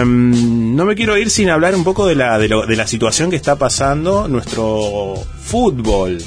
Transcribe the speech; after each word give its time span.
Eh, 0.00 0.04
no 0.04 0.84
me 0.84 0.94
quiero 0.94 1.16
ir 1.16 1.30
sin 1.30 1.50
hablar 1.50 1.74
un 1.74 1.84
poco 1.84 2.06
de 2.06 2.14
la, 2.14 2.38
de, 2.38 2.48
la 2.48 2.86
situación 2.86 3.30
que 3.30 3.36
está 3.36 3.56
pasando 3.56 4.28
nuestro 4.28 5.14
fútbol 5.40 6.18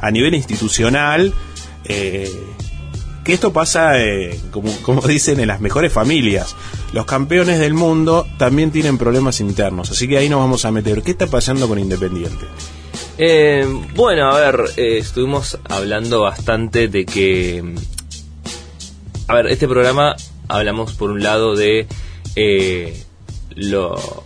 a 0.00 0.10
nivel 0.10 0.34
institucional. 0.34 1.32
eh, 1.84 2.30
que 3.28 3.34
esto 3.34 3.52
pasa, 3.52 4.02
eh, 4.02 4.40
como, 4.50 4.74
como 4.80 5.02
dicen, 5.02 5.38
en 5.38 5.48
las 5.48 5.60
mejores 5.60 5.92
familias. 5.92 6.56
Los 6.94 7.04
campeones 7.04 7.58
del 7.58 7.74
mundo 7.74 8.26
también 8.38 8.70
tienen 8.70 8.96
problemas 8.96 9.40
internos, 9.40 9.90
así 9.90 10.08
que 10.08 10.16
ahí 10.16 10.30
nos 10.30 10.40
vamos 10.40 10.64
a 10.64 10.70
meter. 10.70 11.02
¿Qué 11.02 11.10
está 11.10 11.26
pasando 11.26 11.68
con 11.68 11.78
Independiente? 11.78 12.46
Eh, 13.18 13.66
bueno, 13.94 14.30
a 14.30 14.40
ver, 14.40 14.60
estuvimos 14.78 15.58
hablando 15.68 16.22
bastante 16.22 16.88
de 16.88 17.04
que... 17.04 17.74
A 19.26 19.34
ver, 19.34 19.48
este 19.48 19.68
programa 19.68 20.16
hablamos 20.48 20.94
por 20.94 21.10
un 21.10 21.22
lado 21.22 21.54
de 21.54 21.86
lo 23.58 24.24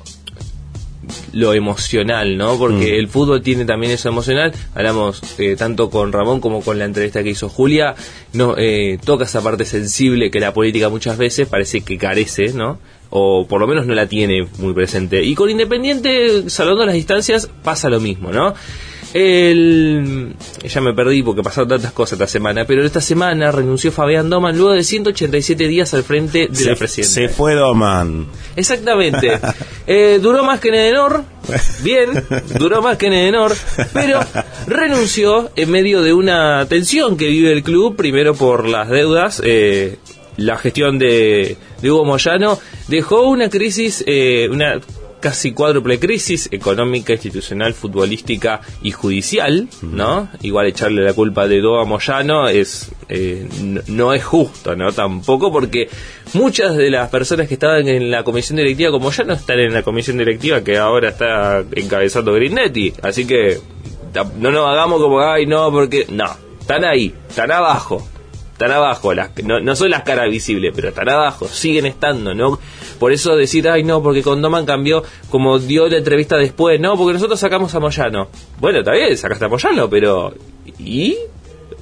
lo 1.32 1.52
emocional, 1.52 2.36
¿no? 2.36 2.56
Porque 2.58 2.92
Mm. 2.92 3.00
el 3.00 3.08
fútbol 3.08 3.42
tiene 3.42 3.64
también 3.64 3.92
eso 3.92 4.08
emocional. 4.08 4.52
Hablamos 4.74 5.20
eh, 5.38 5.56
tanto 5.56 5.90
con 5.90 6.12
Ramón 6.12 6.40
como 6.40 6.62
con 6.62 6.78
la 6.78 6.84
entrevista 6.84 7.22
que 7.22 7.30
hizo 7.30 7.48
Julia. 7.48 7.94
No 8.32 8.54
eh, 8.56 8.98
toca 9.04 9.24
esa 9.24 9.42
parte 9.42 9.64
sensible 9.64 10.30
que 10.30 10.40
la 10.40 10.54
política 10.54 10.88
muchas 10.88 11.18
veces 11.18 11.48
parece 11.48 11.80
que 11.80 11.98
carece, 11.98 12.52
¿no? 12.52 12.78
O 13.10 13.46
por 13.48 13.60
lo 13.60 13.66
menos 13.66 13.86
no 13.86 13.94
la 13.94 14.06
tiene 14.06 14.46
muy 14.58 14.72
presente. 14.74 15.22
Y 15.22 15.34
con 15.34 15.50
Independiente, 15.50 16.48
salvando 16.48 16.86
las 16.86 16.94
distancias, 16.94 17.50
pasa 17.62 17.88
lo 17.90 17.98
mismo, 18.00 18.30
¿no? 18.30 18.54
El, 19.14 20.34
ya 20.66 20.80
me 20.80 20.94
perdí 20.94 21.22
porque 21.22 21.42
pasaron 21.42 21.68
tantas 21.68 21.92
cosas 21.92 22.14
esta 22.14 22.26
semana, 22.26 22.64
pero 22.66 22.84
esta 22.84 23.00
semana 23.00 23.52
renunció 23.52 23.92
Fabián 23.92 24.30
Doman 24.30 24.56
luego 24.56 24.72
de 24.72 24.82
187 24.84 25.68
días 25.68 25.92
al 25.94 26.02
frente 26.02 26.48
de 26.50 26.64
la 26.64 26.72
Se, 26.72 26.76
presidencia. 26.76 27.28
se 27.28 27.34
fue 27.34 27.54
Doman. 27.54 28.26
Exactamente. 28.56 29.38
Eh, 29.84 30.20
duró 30.22 30.44
más 30.44 30.60
que 30.60 30.68
en 30.68 30.74
Edenor. 30.74 31.24
Bien, 31.82 32.08
duró 32.56 32.80
más 32.82 32.96
que 32.96 33.06
en 33.08 33.14
Edenor. 33.14 33.52
Pero 33.92 34.20
renunció 34.68 35.50
en 35.56 35.70
medio 35.72 36.02
de 36.02 36.12
una 36.12 36.64
tensión 36.68 37.16
que 37.16 37.26
vive 37.26 37.52
el 37.52 37.64
club. 37.64 37.96
Primero 37.96 38.32
por 38.34 38.68
las 38.68 38.88
deudas. 38.88 39.42
eh, 39.44 39.96
la 40.36 40.56
gestión 40.56 40.98
de, 41.00 41.56
de 41.82 41.90
Hugo 41.90 42.04
Moyano 42.04 42.58
dejó 42.86 43.22
una 43.28 43.50
crisis, 43.50 44.04
eh, 44.06 44.48
una 44.50 44.80
casi 45.22 45.52
cuádruple 45.52 45.98
crisis 45.98 46.48
económica, 46.50 47.14
institucional, 47.14 47.72
futbolística 47.72 48.60
y 48.82 48.90
judicial, 48.90 49.68
¿no? 49.80 50.28
Igual 50.42 50.66
echarle 50.66 51.02
la 51.02 51.14
culpa 51.14 51.48
de 51.48 51.60
Doa 51.60 51.84
Moyano 51.86 52.48
es 52.48 52.90
eh, 53.08 53.48
no, 53.62 53.80
no 53.86 54.12
es 54.12 54.24
justo, 54.24 54.76
¿no? 54.76 54.92
Tampoco 54.92 55.50
porque 55.50 55.88
muchas 56.34 56.76
de 56.76 56.90
las 56.90 57.08
personas 57.08 57.48
que 57.48 57.54
estaban 57.54 57.88
en 57.88 58.10
la 58.10 58.24
comisión 58.24 58.56
directiva 58.56 58.90
como 58.90 59.10
ya 59.10 59.24
no 59.24 59.34
están 59.34 59.60
en 59.60 59.72
la 59.72 59.82
comisión 59.82 60.18
directiva 60.18 60.62
que 60.62 60.76
ahora 60.76 61.10
está 61.10 61.64
encabezando 61.72 62.34
Grindetti, 62.34 62.92
así 63.02 63.24
que 63.24 63.60
no 64.38 64.50
nos 64.50 64.68
hagamos 64.68 65.00
como 65.00 65.20
ay 65.20 65.46
no 65.46 65.70
porque 65.70 66.06
no, 66.10 66.36
están 66.60 66.84
ahí, 66.84 67.14
están 67.28 67.52
abajo, 67.52 68.06
están 68.62 68.76
abajo, 68.76 69.12
las, 69.12 69.30
no, 69.44 69.60
no 69.60 69.74
son 69.74 69.90
las 69.90 70.02
caras 70.02 70.30
visibles, 70.30 70.72
pero 70.74 70.88
están 70.90 71.08
abajo, 71.08 71.46
siguen 71.48 71.86
estando, 71.86 72.34
¿no? 72.34 72.58
Por 72.98 73.12
eso 73.12 73.34
decir, 73.36 73.68
ay 73.68 73.82
no, 73.82 74.02
porque 74.02 74.22
con 74.22 74.40
Doman 74.40 74.64
cambió, 74.64 75.02
como 75.30 75.58
dio 75.58 75.88
la 75.88 75.96
entrevista 75.98 76.36
después, 76.36 76.78
no, 76.80 76.96
porque 76.96 77.14
nosotros 77.14 77.40
sacamos 77.40 77.74
a 77.74 77.80
Moyano. 77.80 78.28
Bueno, 78.60 78.78
está 78.80 78.92
bien, 78.92 79.16
sacaste 79.16 79.44
a 79.44 79.48
Moyano, 79.48 79.90
pero... 79.90 80.32
¿Y? 80.78 81.16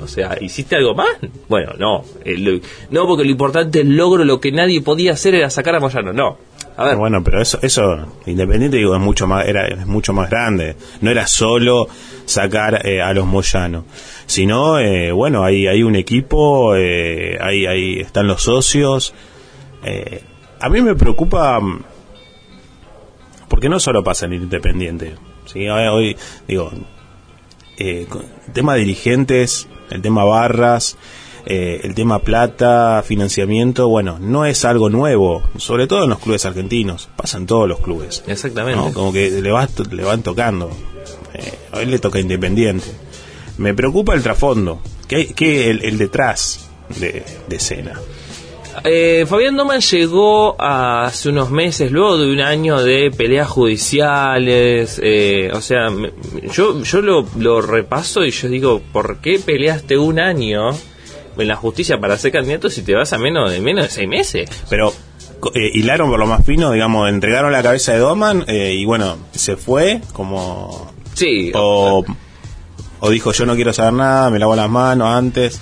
O 0.02 0.08
sea, 0.08 0.38
¿hiciste 0.40 0.76
algo 0.76 0.94
más? 0.94 1.08
Bueno, 1.48 1.72
no. 1.78 2.02
el- 2.24 2.62
no, 2.90 3.06
porque 3.06 3.24
lo 3.24 3.30
importante, 3.30 3.80
el 3.82 3.96
logro, 3.96 4.24
lo 4.24 4.40
que 4.40 4.50
nadie 4.50 4.80
podía 4.80 5.12
hacer 5.12 5.34
era 5.34 5.50
sacar 5.50 5.74
a 5.76 5.80
Moyano, 5.80 6.12
no. 6.14 6.38
A 6.80 6.84
ver, 6.86 6.96
Bueno, 6.96 7.22
pero 7.22 7.42
eso, 7.42 7.58
eso 7.60 8.16
Independiente 8.24 8.78
digo 8.78 8.94
es 8.94 9.02
mucho 9.02 9.26
más, 9.26 9.46
era 9.46 9.66
es 9.66 9.86
mucho 9.86 10.14
más 10.14 10.30
grande. 10.30 10.76
No 11.02 11.10
era 11.10 11.26
solo 11.26 11.86
sacar 12.24 12.86
eh, 12.86 13.02
a 13.02 13.12
los 13.12 13.26
Moyano, 13.26 13.84
sino 14.24 14.78
eh, 14.78 15.12
bueno 15.12 15.44
hay 15.44 15.66
hay 15.66 15.82
un 15.82 15.94
equipo, 15.94 16.74
eh, 16.74 17.36
ahí 17.38 17.66
ahí 17.66 18.00
están 18.00 18.26
los 18.26 18.40
socios. 18.40 19.12
Eh, 19.84 20.24
a 20.58 20.70
mí 20.70 20.80
me 20.80 20.94
preocupa 20.94 21.60
porque 23.46 23.69
no 23.69 23.78
solo 23.78 24.02
pasa 24.02 24.24
en 24.24 24.32
Independiente. 24.32 25.16
¿sí? 25.44 25.69
Hoy, 25.69 25.86
hoy, 25.86 26.16
digo 26.48 26.70
eh, 27.76 28.06
el 28.46 28.52
tema 28.54 28.74
dirigentes, 28.76 29.69
el 29.90 30.00
tema 30.00 30.24
barras, 30.24 30.96
eh, 31.46 31.80
el 31.84 31.94
tema 31.94 32.20
plata, 32.20 33.02
financiamiento, 33.06 33.88
bueno, 33.88 34.18
no 34.20 34.44
es 34.44 34.64
algo 34.64 34.88
nuevo, 34.90 35.42
sobre 35.56 35.86
todo 35.86 36.04
en 36.04 36.10
los 36.10 36.18
clubes 36.20 36.44
argentinos, 36.46 37.08
pasa 37.16 37.38
en 37.38 37.46
todos 37.46 37.68
los 37.68 37.80
clubes. 37.80 38.22
exactamente. 38.26 38.80
¿no? 38.80 38.92
Como 38.92 39.12
que 39.12 39.30
le, 39.30 39.50
va, 39.50 39.68
le 39.90 40.04
van 40.04 40.22
tocando. 40.22 40.70
Eh, 41.34 41.52
a 41.72 41.80
él 41.82 41.90
le 41.90 41.98
toca 41.98 42.18
Independiente. 42.20 42.86
Me 43.58 43.74
preocupa 43.74 44.14
el 44.14 44.22
trasfondo, 44.22 44.80
que, 45.06 45.34
que 45.34 45.70
el, 45.70 45.84
el 45.84 45.98
detrás 45.98 46.68
de, 46.98 47.22
de 47.48 47.56
escena. 47.56 48.00
Eh, 48.84 49.26
Fabián 49.28 49.56
Doman 49.56 49.80
llegó 49.80 50.56
hace 50.62 51.28
unos 51.28 51.50
meses, 51.50 51.90
luego 51.90 52.16
de 52.16 52.32
un 52.32 52.40
año 52.40 52.80
de 52.80 53.10
peleas 53.10 53.48
judiciales. 53.48 55.00
eh, 55.02 55.50
o 55.52 55.60
sea, 55.60 55.90
me- 55.90 56.12
yo, 56.52 56.82
yo 56.82 57.02
lo, 57.02 57.26
lo 57.38 57.60
repaso 57.60 58.24
y 58.24 58.30
yo 58.30 58.48
digo, 58.48 58.80
¿por 58.92 59.18
qué 59.18 59.38
peleaste 59.38 59.98
un 59.98 60.20
año 60.20 60.70
en 61.40 61.48
la 61.48 61.56
justicia 61.56 61.98
para 61.98 62.16
ser 62.18 62.32
candidato 62.32 62.70
si 62.70 62.82
te 62.82 62.94
vas 62.94 63.12
a 63.12 63.18
menos 63.18 63.50
de 63.50 63.60
menos 63.60 63.84
de 63.86 63.90
seis 63.90 64.08
meses? 64.08 64.48
Pero 64.68 64.92
eh, 65.54 65.70
hilaron 65.74 66.10
por 66.10 66.18
lo 66.18 66.26
más 66.26 66.44
fino, 66.44 66.72
digamos, 66.72 67.08
entregaron 67.08 67.52
la 67.52 67.62
cabeza 67.62 67.92
de 67.92 67.98
Doman 67.98 68.44
eh, 68.46 68.74
y 68.74 68.84
bueno, 68.84 69.16
se 69.32 69.56
fue 69.56 70.00
como... 70.12 70.92
Sí, 71.14 71.50
O, 71.54 72.04
o 73.00 73.10
dijo 73.10 73.32
yo 73.32 73.46
no 73.46 73.54
quiero 73.54 73.72
saber 73.72 73.92
nada, 73.94 74.30
me 74.30 74.38
lavo 74.38 74.54
las 74.56 74.70
manos 74.70 75.08
antes. 75.08 75.60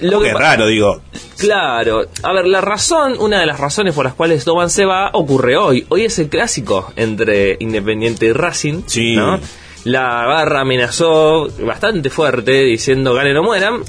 Lo 0.00 0.20
que 0.20 0.32
pa- 0.32 0.38
raro, 0.38 0.66
digo. 0.66 1.00
Claro, 1.38 2.02
a 2.22 2.32
ver, 2.32 2.46
la 2.46 2.60
razón, 2.60 3.14
una 3.18 3.40
de 3.40 3.46
las 3.46 3.58
razones 3.60 3.94
por 3.94 4.04
las 4.04 4.14
cuales 4.14 4.44
Doman 4.44 4.70
se 4.70 4.84
va 4.84 5.10
ocurre 5.12 5.56
hoy. 5.56 5.86
Hoy 5.88 6.04
es 6.04 6.18
el 6.18 6.28
clásico 6.28 6.92
entre 6.96 7.56
Independiente 7.60 8.26
y 8.26 8.32
Racing, 8.32 8.82
Sí. 8.86 9.14
¿no? 9.16 9.38
La 9.84 10.26
barra 10.26 10.60
amenazó 10.62 11.48
bastante 11.64 12.10
fuerte 12.10 12.64
diciendo 12.64 13.14
gane 13.14 13.36
o 13.38 13.42
mueran. 13.42 13.82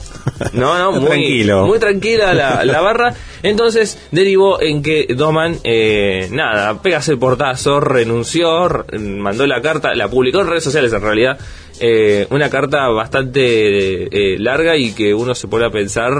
No, 0.53 0.77
no, 0.77 0.91
muy 0.99 1.05
Tranquilo. 1.09 1.65
Muy 1.67 1.79
tranquila 1.79 2.33
la, 2.33 2.63
la 2.63 2.81
barra. 2.81 3.13
Entonces 3.43 3.97
derivó 4.11 4.61
en 4.61 4.81
que 4.83 5.07
Doman, 5.15 5.57
eh, 5.63 6.27
nada, 6.31 6.81
pegase 6.81 7.13
el 7.13 7.19
portazo, 7.19 7.79
renunció, 7.79 8.65
r- 8.67 8.99
mandó 8.99 9.45
la 9.47 9.61
carta, 9.61 9.93
la 9.95 10.07
publicó 10.09 10.41
en 10.41 10.47
redes 10.47 10.63
sociales 10.63 10.93
en 10.93 11.01
realidad. 11.01 11.37
eh, 11.81 12.27
una 12.29 12.49
carta 12.49 12.87
bastante 12.89 14.33
eh, 14.33 14.37
larga 14.39 14.75
y 14.77 14.91
que 14.93 15.13
uno 15.13 15.33
se 15.33 15.47
pone 15.47 15.65
a 15.65 15.69
pensar, 15.71 16.11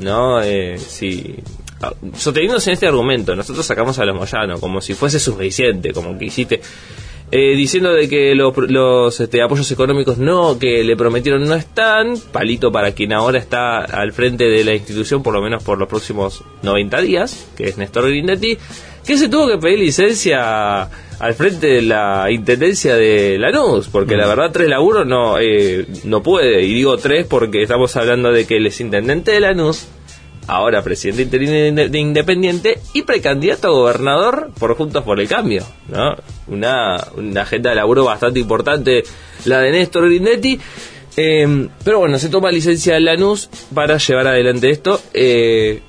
¿no? 0.00 0.40
Eh, 0.42 0.78
si 0.78 1.36
ah, 1.82 1.92
sosteniéndose 2.16 2.70
en 2.70 2.74
este 2.74 2.86
argumento, 2.86 3.36
nosotros 3.36 3.64
sacamos 3.66 3.98
a 3.98 4.04
los 4.04 4.16
Moyano 4.16 4.58
como 4.58 4.80
si 4.80 4.94
fuese 4.94 5.18
suficiente, 5.20 5.92
como 5.92 6.18
que 6.18 6.24
hiciste, 6.26 6.60
eh, 7.32 7.56
diciendo 7.56 7.92
de 7.92 8.08
que 8.08 8.34
los, 8.34 8.56
los, 8.56 9.20
este, 9.20 9.42
apoyos 9.42 9.70
económicos 9.72 10.18
no, 10.18 10.58
que 10.58 10.84
le 10.84 10.96
prometieron 10.96 11.44
no 11.44 11.54
están, 11.54 12.14
palito 12.32 12.70
para 12.70 12.92
quien 12.92 13.12
ahora 13.12 13.38
está 13.38 13.78
al 13.78 14.12
frente 14.12 14.44
de 14.44 14.64
la 14.64 14.74
institución, 14.74 15.22
por 15.22 15.34
lo 15.34 15.42
menos 15.42 15.62
por 15.64 15.78
los 15.78 15.88
próximos 15.88 16.44
90 16.62 17.00
días, 17.00 17.48
que 17.56 17.64
es 17.64 17.78
Néstor 17.78 18.08
Grindetti, 18.08 18.56
que 19.04 19.16
se 19.16 19.28
tuvo 19.28 19.48
que 19.48 19.58
pedir 19.58 19.80
licencia 19.80 20.82
al 21.18 21.34
frente 21.34 21.66
de 21.66 21.82
la 21.82 22.30
intendencia 22.30 22.94
de 22.94 23.38
Lanús, 23.38 23.88
porque 23.88 24.16
la 24.16 24.26
verdad 24.26 24.50
tres 24.52 24.68
laburos 24.68 25.06
no, 25.06 25.38
eh, 25.38 25.86
no 26.04 26.22
puede, 26.22 26.62
y 26.62 26.74
digo 26.74 26.96
tres 26.96 27.26
porque 27.26 27.62
estamos 27.62 27.96
hablando 27.96 28.30
de 28.30 28.46
que 28.46 28.58
él 28.58 28.66
es 28.66 28.80
intendente 28.80 29.32
de 29.32 29.40
Lanús, 29.40 29.88
ahora 30.46 30.82
presidente 30.82 31.22
interino 31.22 31.52
de 31.52 31.88
de 31.88 31.98
Independiente 31.98 32.78
y 32.92 33.02
precandidato 33.02 33.68
a 33.68 33.70
gobernador 33.70 34.50
por 34.58 34.76
Juntos 34.76 35.02
por 35.04 35.20
el 35.20 35.28
Cambio, 35.28 35.64
¿no? 35.88 36.14
Una, 36.48 36.96
una 37.16 37.42
agenda 37.42 37.70
de 37.70 37.76
laburo 37.76 38.04
bastante 38.04 38.40
importante, 38.40 39.02
la 39.44 39.60
de 39.60 39.72
Néstor 39.72 40.06
Grindetti. 40.06 40.58
Eh, 41.16 41.68
pero 41.82 42.00
bueno, 42.00 42.18
se 42.18 42.28
toma 42.28 42.50
licencia 42.50 42.94
de 42.94 43.00
Lanús 43.00 43.48
para 43.74 43.96
llevar 43.96 44.26
adelante 44.28 44.70
esto. 44.70 45.00
Eh, 45.14 45.80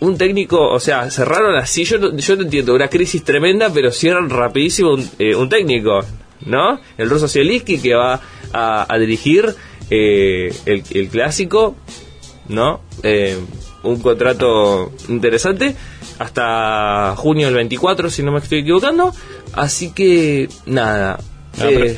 un 0.00 0.18
técnico, 0.18 0.68
o 0.68 0.80
sea, 0.80 1.10
cerraron 1.10 1.56
así, 1.56 1.84
yo 1.84 1.98
no, 1.98 2.16
yo 2.16 2.36
no 2.36 2.42
entiendo, 2.42 2.74
una 2.74 2.88
crisis 2.88 3.24
tremenda, 3.24 3.70
pero 3.72 3.90
cierran 3.90 4.28
rapidísimo 4.28 4.92
un, 4.92 5.10
eh, 5.18 5.34
un 5.34 5.48
técnico, 5.48 6.00
¿no? 6.44 6.80
El 6.98 7.08
ruso 7.08 7.28
Zielinski 7.28 7.78
que 7.78 7.94
va 7.94 8.20
a, 8.52 8.98
dirigir 8.98 9.54
eh, 9.90 10.52
el 10.66 11.08
clásico, 11.08 11.76
¿no? 12.48 12.80
Eh, 13.02 13.38
un 13.82 14.00
contrato 14.00 14.92
interesante 15.08 15.74
hasta 16.18 17.14
junio 17.16 17.46
del 17.46 17.56
24, 17.56 18.08
si 18.10 18.22
no 18.22 18.32
me 18.32 18.38
estoy 18.38 18.60
equivocando. 18.60 19.12
Así 19.52 19.92
que, 19.92 20.48
nada. 20.66 21.18
No, 21.58 21.64
eh, 21.68 21.96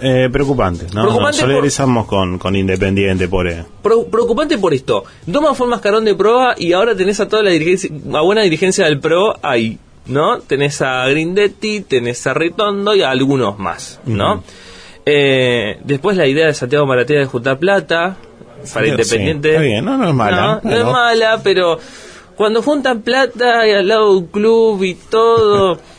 eh, 0.00 0.28
preocupante, 0.32 0.84
¿no? 0.92 1.02
Preocupante 1.02 1.24
Nos 1.26 1.36
solidarizamos 1.36 2.06
con, 2.06 2.38
con 2.38 2.54
Independiente 2.56 3.28
por... 3.28 3.48
eh, 3.48 3.64
Pro- 3.82 4.06
preocupante 4.06 4.58
por 4.58 4.74
esto. 4.74 5.04
Doman 5.26 5.54
fue 5.54 5.66
el 5.66 5.70
mascarón 5.70 6.04
de 6.04 6.14
proa 6.14 6.54
y 6.58 6.72
ahora 6.72 6.94
tenés 6.96 7.18
a 7.20 7.28
toda 7.28 7.42
la 7.42 7.50
dirigencia, 7.50 7.90
a 8.14 8.20
buena 8.20 8.42
dirigencia 8.42 8.84
del 8.84 9.00
pro 9.00 9.34
ahí. 9.42 9.78
¿no? 10.06 10.40
Tenés 10.40 10.82
a 10.82 11.06
Grindetti, 11.06 11.82
tenés 11.82 12.26
a 12.26 12.34
Ritondo 12.34 12.92
y 12.96 13.02
a 13.02 13.10
algunos 13.10 13.56
más, 13.60 14.00
¿no? 14.04 14.42
Eh, 15.06 15.78
después 15.84 16.16
la 16.16 16.26
idea 16.26 16.46
de 16.46 16.54
Santiago 16.54 16.86
Maratea 16.86 17.20
de 17.20 17.26
juntar 17.26 17.58
plata 17.60 18.16
para 18.72 18.86
Independiente. 18.86 19.56
Sí, 19.56 19.62
bien, 19.64 19.84
no, 19.84 19.96
no 19.96 20.08
es 20.08 20.14
mala. 20.14 20.60
No, 20.62 20.70
no 20.70 20.76
es 20.76 20.84
mala, 20.84 21.40
pero 21.42 21.78
cuando 22.36 22.62
juntan 22.62 23.02
plata 23.02 23.66
y 23.66 23.72
al 23.72 23.88
lado 23.88 24.12
de 24.12 24.18
un 24.18 24.26
club 24.26 24.82
y 24.82 24.94
todo... 24.94 25.78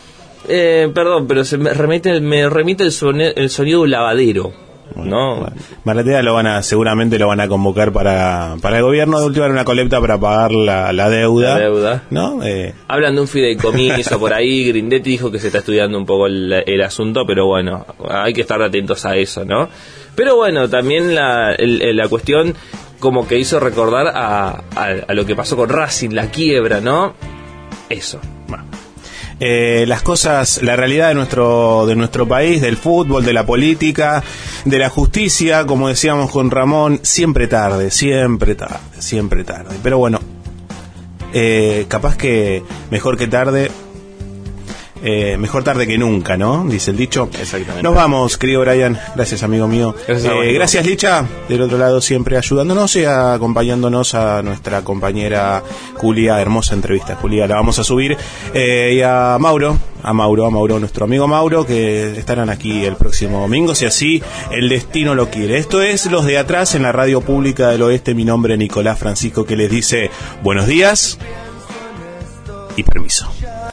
Eh, 0.46 0.92
perdón, 0.94 1.26
pero 1.26 1.46
se 1.46 1.58
me 1.58 1.74
remite, 1.74 2.20
me 2.20 2.50
remite 2.50 2.84
el, 2.84 2.92
sonido, 2.92 3.32
el 3.34 3.50
sonido 3.50 3.80
de 3.80 3.84
un 3.86 3.92
lavadero. 3.92 4.52
¿No? 4.96 5.48
Maratea 5.84 6.22
lo 6.22 6.34
van 6.34 6.48
a, 6.48 6.64
seguramente 6.64 7.18
lo 7.20 7.28
van 7.28 7.40
a 7.40 7.48
convocar 7.48 7.92
para, 7.92 8.56
para 8.62 8.78
el 8.78 8.84
gobierno 8.84 9.20
de 9.20 9.26
última 9.26 9.48
una 9.48 9.66
colecta 9.66 10.00
para 10.02 10.18
pagar 10.20 10.52
la, 10.52 10.94
la 10.94 11.10
deuda. 11.10 11.56
La 11.56 11.60
deuda. 11.60 12.04
¿no? 12.10 12.44
Eh. 12.44 12.74
Hablan 12.88 13.16
de 13.16 13.22
un 13.22 13.28
fideicomiso 13.28 14.20
por 14.20 14.34
ahí, 14.34 14.68
Grindetti 14.68 15.12
dijo 15.12 15.32
que 15.32 15.40
se 15.40 15.48
está 15.48 15.60
estudiando 15.60 15.98
un 15.98 16.06
poco 16.06 16.28
el, 16.28 16.52
el, 16.52 16.82
asunto, 16.82 17.26
pero 17.26 17.46
bueno, 17.46 17.86
hay 18.10 18.34
que 18.34 18.42
estar 18.42 18.62
atentos 18.62 19.06
a 19.06 19.16
eso, 19.16 19.46
¿no? 19.46 19.70
Pero 20.16 20.36
bueno, 20.36 20.70
también 20.70 21.16
la, 21.16 21.54
el, 21.54 21.96
la 21.96 22.08
cuestión 22.08 22.54
como 23.00 23.28
que 23.28 23.38
hizo 23.38 23.60
recordar 23.60 24.08
a, 24.08 24.50
a, 24.76 24.86
a, 25.08 25.14
lo 25.14 25.26
que 25.26 25.36
pasó 25.36 25.58
con 25.58 25.70
Racing, 25.70 26.12
la 26.12 26.28
quiebra, 26.28 26.82
¿no? 26.82 27.14
Eso. 27.90 28.20
Eh, 29.40 29.86
las 29.88 30.02
cosas, 30.02 30.62
la 30.62 30.76
realidad 30.76 31.10
de 31.10 31.16
nuestro, 31.16 31.86
de 31.86 31.96
nuestro 31.96 32.28
país, 32.28 32.62
del 32.62 32.78
fútbol, 32.78 33.26
de 33.26 33.34
la 33.34 33.46
política, 33.46 34.24
de 34.66 34.80
la 34.80 34.90
justicia, 34.90 35.66
como 35.66 35.90
decíamos 35.90 36.32
con 36.32 36.52
Ramón, 36.52 37.00
siempre 37.04 37.48
tarde, 37.48 37.92
siempre 37.92 38.56
tarde, 38.56 38.80
siempre 39.00 39.44
tarde. 39.44 39.76
Pero 39.82 39.98
bueno, 39.98 40.20
eh, 41.34 41.86
capaz 41.88 42.16
que 42.16 42.64
mejor 42.92 43.18
que 43.18 43.28
tarde, 43.28 43.72
eh, 45.06 45.36
mejor 45.38 45.66
tarde 45.66 45.86
que 45.86 45.98
nunca, 45.98 46.38
¿no? 46.38 46.66
Dice 46.66 46.92
el 46.92 46.98
dicho. 46.98 47.30
Exactamente. 47.38 47.84
Nos 47.84 47.94
vamos, 47.94 48.38
querido 48.38 48.62
Brian. 48.62 48.98
Gracias, 49.16 49.44
amigo 49.44 49.68
mío. 49.68 49.94
Gracias, 50.08 50.34
eh, 50.34 50.54
gracias 50.54 50.86
Licha, 50.86 51.26
del 51.50 51.62
otro 51.62 51.78
lado 51.78 52.00
siempre 52.00 52.38
ayudándonos 52.38 52.96
y 52.96 53.04
acompañándonos 53.04 54.16
a 54.16 54.42
nuestra 54.42 54.82
compañera 54.84 55.62
Julia. 55.96 56.40
Hermosa 56.40 56.76
entrevista, 56.76 57.16
Julia. 57.16 57.48
La 57.48 57.56
vamos 57.56 57.80
a 57.80 57.84
subir. 57.84 58.16
Eh, 58.54 58.94
y 58.96 59.02
a 59.02 59.36
Mauro, 59.42 59.78
a 60.02 60.14
Mauro, 60.14 60.46
a 60.46 60.50
Mauro, 60.50 60.80
nuestro 60.80 61.04
amigo 61.04 61.28
Mauro, 61.28 61.66
que 61.66 62.18
estarán 62.18 62.50
aquí 62.50 62.86
el 62.86 62.96
próximo 62.96 63.42
domingo, 63.42 63.76
si 63.76 63.86
así 63.86 64.24
el 64.52 64.70
destino 64.70 65.16
lo 65.16 65.30
quiere. 65.30 65.58
Esto 65.58 65.82
es 65.82 66.06
Los 66.06 66.24
de 66.24 66.38
Atrás 66.38 66.76
en 66.76 66.84
la 66.84 66.94
Radio 66.94 67.20
Pública 67.20 67.68
del 67.70 67.82
Oeste. 67.82 68.16
Mi 68.16 68.24
nombre 68.24 68.54
es 68.54 68.60
Nicolás 68.60 69.00
Francisco, 69.00 69.44
que 69.46 69.58
les 69.58 69.70
dice 69.70 70.12
buenos 70.44 70.66
días 70.66 71.18
y 72.78 72.84
permiso. 72.84 73.33